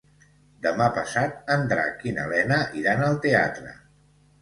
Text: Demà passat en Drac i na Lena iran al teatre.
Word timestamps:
Demà 0.65 0.87
passat 0.95 1.53
en 1.57 1.67
Drac 1.73 2.03
i 2.13 2.17
na 2.19 2.27
Lena 2.35 2.61
iran 2.83 3.09
al 3.13 3.25
teatre. 3.29 3.79